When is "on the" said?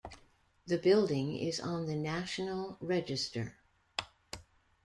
1.59-1.93